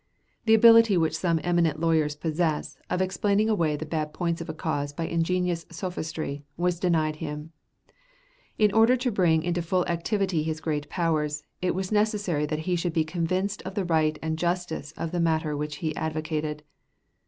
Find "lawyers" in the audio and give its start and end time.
1.79-2.15